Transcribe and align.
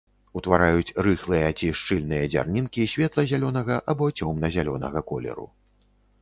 Утвараюць 0.39 0.95
рыхлыя 1.07 1.49
ці 1.59 1.67
шчыльныя 1.81 2.23
дзярнінкі 2.33 2.87
светла-зялёнага 2.95 3.75
або 3.95 4.09
цёмна-зялёнага 4.19 4.99
колеру. 5.13 5.47